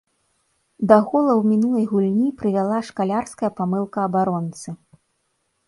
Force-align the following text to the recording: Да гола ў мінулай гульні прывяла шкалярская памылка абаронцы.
Да 0.91 0.95
гола 1.09 1.33
ў 1.35 1.43
мінулай 1.51 1.85
гульні 1.91 2.29
прывяла 2.41 2.79
шкалярская 2.89 3.51
памылка 3.63 3.97
абаронцы. 4.09 4.69